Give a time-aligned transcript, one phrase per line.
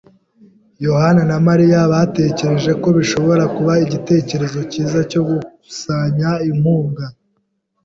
[0.85, 7.05] yohani na Mariya batekereje ko bishobora kuba igitekerezo cyiza cyo gukusanya inkunga.